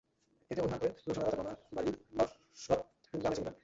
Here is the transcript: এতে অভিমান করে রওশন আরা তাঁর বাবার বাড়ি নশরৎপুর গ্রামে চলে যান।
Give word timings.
এতে 0.51 0.59
অভিমান 0.61 0.77
করে 0.79 0.89
রওশন 0.97 1.21
আরা 1.21 1.29
তাঁর 1.29 1.39
বাবার 1.39 1.57
বাড়ি 1.75 1.91
নশরৎপুর 2.17 3.17
গ্রামে 3.21 3.35
চলে 3.37 3.45
যান। 3.45 3.55